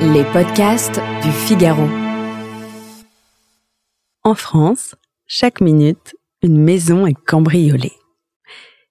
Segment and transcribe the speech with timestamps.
[0.00, 1.88] Les podcasts du Figaro.
[4.22, 4.94] En France,
[5.26, 7.92] chaque minute, une maison est cambriolée.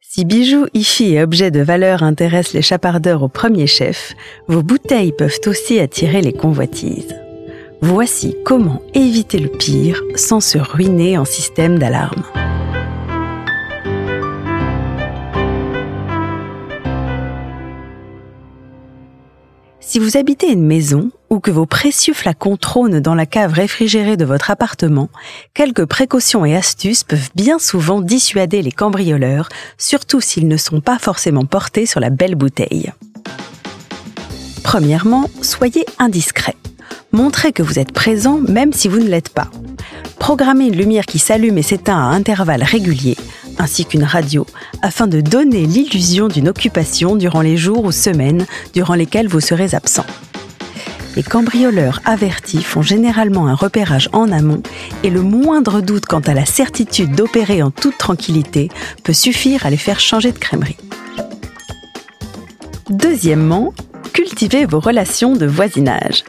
[0.00, 4.14] Si bijoux, hi et objets de valeur intéressent les chapardeurs au premier chef,
[4.46, 7.14] vos bouteilles peuvent aussi attirer les convoitises.
[7.80, 12.22] Voici comment éviter le pire sans se ruiner en système d'alarme.
[19.88, 24.18] Si vous habitez une maison ou que vos précieux flacons trônent dans la cave réfrigérée
[24.18, 25.08] de votre appartement,
[25.54, 30.98] quelques précautions et astuces peuvent bien souvent dissuader les cambrioleurs, surtout s'ils ne sont pas
[30.98, 32.92] forcément portés sur la belle bouteille.
[34.62, 36.56] Premièrement, soyez indiscret.
[37.12, 39.48] Montrez que vous êtes présent même si vous ne l'êtes pas.
[40.18, 43.16] Programmez une lumière qui s'allume et s'éteint à intervalles réguliers,
[43.58, 44.46] ainsi qu'une radio,
[44.82, 49.74] afin de donner l'illusion d'une occupation durant les jours ou semaines durant lesquels vous serez
[49.74, 50.06] absent.
[51.16, 54.62] Les cambrioleurs avertis font généralement un repérage en amont
[55.02, 58.68] et le moindre doute quant à la certitude d'opérer en toute tranquillité
[59.02, 60.76] peut suffire à les faire changer de crèmerie.
[62.88, 63.74] Deuxièmement,
[64.12, 66.24] cultivez vos relations de voisinage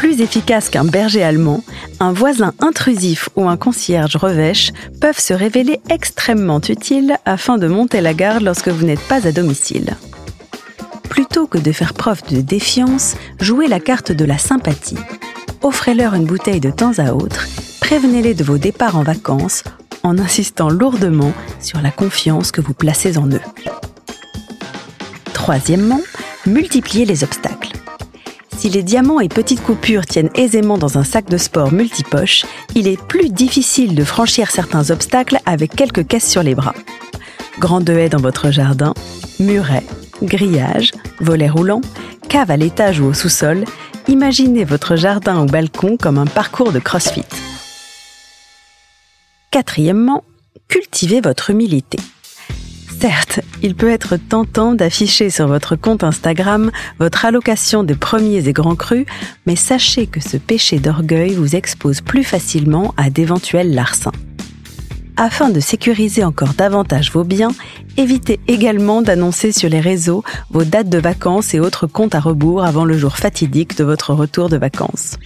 [0.00, 1.62] plus efficace qu'un berger allemand,
[2.00, 8.00] un voisin intrusif ou un concierge revêche peuvent se révéler extrêmement utiles afin de monter
[8.00, 9.98] la garde lorsque vous n'êtes pas à domicile.
[11.10, 14.96] Plutôt que de faire preuve de défiance, jouez la carte de la sympathie.
[15.60, 17.46] Offrez-leur une bouteille de temps à autre,
[17.82, 19.64] prévenez-les de vos départs en vacances
[20.02, 23.42] en insistant lourdement sur la confiance que vous placez en eux.
[25.34, 26.00] Troisièmement,
[26.46, 27.79] multipliez les obstacles.
[28.60, 32.44] Si les diamants et petites coupures tiennent aisément dans un sac de sport multipoche,
[32.74, 36.74] il est plus difficile de franchir certains obstacles avec quelques caisses sur les bras.
[37.58, 38.92] Grande haie dans votre jardin,
[39.38, 39.86] muret,
[40.22, 41.80] grillage, volet roulant,
[42.28, 43.64] cave à l'étage ou au sous-sol,
[44.08, 47.24] imaginez votre jardin ou balcon comme un parcours de crossfit.
[49.50, 50.22] Quatrièmement,
[50.68, 51.98] cultivez votre humilité.
[53.00, 58.52] Certes, il peut être tentant d'afficher sur votre compte Instagram votre allocation des premiers et
[58.52, 59.06] grands crus,
[59.46, 64.12] mais sachez que ce péché d'orgueil vous expose plus facilement à d'éventuels larcins.
[65.16, 67.52] Afin de sécuriser encore davantage vos biens,
[67.96, 72.64] évitez également d'annoncer sur les réseaux vos dates de vacances et autres comptes à rebours
[72.64, 75.16] avant le jour fatidique de votre retour de vacances.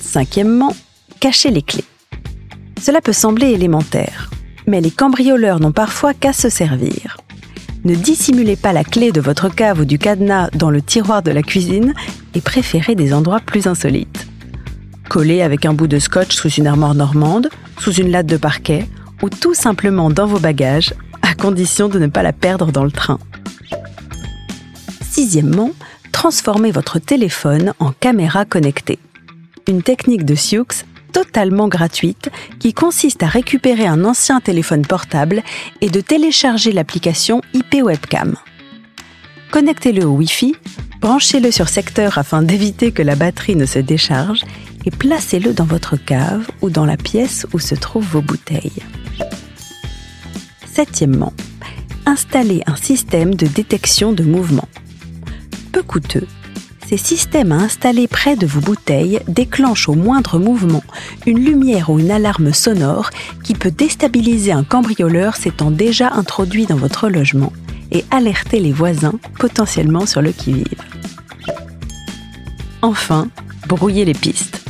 [0.00, 0.74] Cinquièmement,
[1.20, 1.84] cachez les clés.
[2.82, 4.30] Cela peut sembler élémentaire,
[4.66, 7.16] mais les cambrioleurs n'ont parfois qu'à se servir.
[7.84, 11.30] Ne dissimulez pas la clé de votre cave ou du cadenas dans le tiroir de
[11.30, 11.94] la cuisine
[12.34, 14.26] et préférez des endroits plus insolites.
[15.08, 18.86] Collez avec un bout de scotch sous une armoire normande, sous une latte de parquet
[19.22, 22.90] ou tout simplement dans vos bagages, à condition de ne pas la perdre dans le
[22.90, 23.18] train.
[25.00, 25.70] Sixièmement,
[26.12, 28.98] transformez votre téléphone en caméra connectée.
[29.68, 30.66] Une technique de Sioux
[31.16, 32.28] totalement gratuite
[32.58, 35.42] qui consiste à récupérer un ancien téléphone portable
[35.80, 38.36] et de télécharger l'application IP Webcam.
[39.50, 40.54] Connectez-le au Wi-Fi,
[41.00, 44.42] branchez-le sur secteur afin d'éviter que la batterie ne se décharge
[44.84, 48.82] et placez-le dans votre cave ou dans la pièce où se trouvent vos bouteilles.
[50.66, 51.32] Septièmement,
[52.04, 54.68] installez un système de détection de mouvement.
[55.72, 56.26] Peu coûteux,
[56.88, 60.84] ces systèmes à installer près de vos bouteilles déclenchent au moindre mouvement
[61.26, 63.10] une lumière ou une alarme sonore
[63.42, 67.52] qui peut déstabiliser un cambrioleur s'étant déjà introduit dans votre logement
[67.90, 70.82] et alerter les voisins potentiellement sur le qui-vive.
[72.82, 73.28] Enfin,
[73.66, 74.62] brouillez les pistes.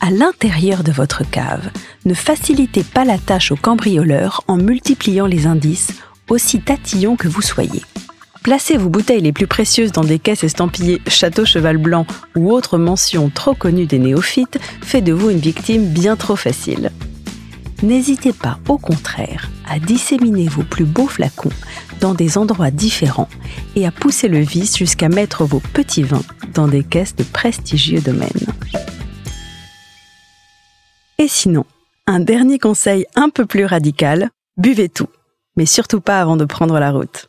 [0.00, 1.70] À l'intérieur de votre cave,
[2.06, 5.92] ne facilitez pas la tâche aux cambrioleurs en multipliant les indices,
[6.28, 7.82] aussi tatillons que vous soyez.
[8.46, 12.06] Placez vos bouteilles les plus précieuses dans des caisses estampillées Château Cheval Blanc
[12.36, 16.92] ou autre mention trop connue des néophytes fait de vous une victime bien trop facile.
[17.82, 21.50] N'hésitez pas, au contraire, à disséminer vos plus beaux flacons
[22.00, 23.28] dans des endroits différents
[23.74, 26.22] et à pousser le vice jusqu'à mettre vos petits vins
[26.54, 28.30] dans des caisses de prestigieux domaines.
[31.18, 31.64] Et sinon,
[32.06, 35.08] un dernier conseil un peu plus radical, buvez tout,
[35.56, 37.28] mais surtout pas avant de prendre la route.